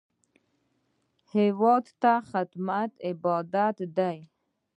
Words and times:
هېواد 1.33 1.85
ته 2.01 2.13
خدمت 2.31 2.91
عبادت 3.09 3.77
دی 3.97 4.17